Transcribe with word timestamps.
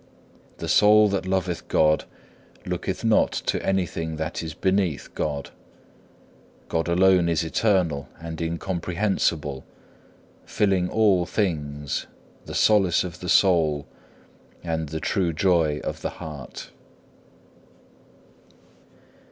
The 0.57 0.67
soul 0.67 1.09
that 1.09 1.27
loveth 1.27 1.67
God 1.67 2.05
looketh 2.65 3.05
not 3.05 3.31
to 3.45 3.63
anything 3.63 4.15
that 4.15 4.41
is 4.41 4.55
beneath 4.55 5.13
God. 5.13 5.51
God 6.69 6.87
alone 6.87 7.29
is 7.29 7.43
eternal 7.43 8.09
and 8.19 8.41
incomprehensible, 8.41 9.63
filling 10.43 10.89
all 10.89 11.27
things, 11.27 12.07
the 12.47 12.55
solace 12.55 13.03
of 13.03 13.19
the 13.19 13.29
soul, 13.29 13.85
and 14.63 14.89
the 14.89 14.99
true 14.99 15.33
joy 15.33 15.79
of 15.83 16.01
the 16.01 16.09
heart. 16.09 16.71